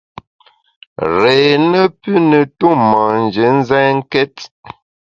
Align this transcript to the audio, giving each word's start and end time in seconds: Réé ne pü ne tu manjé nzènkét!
Réé 1.19 1.59
ne 1.71 1.83
pü 1.99 2.13
ne 2.29 2.41
tu 2.57 2.69
manjé 2.91 3.45
nzènkét! 3.59 4.35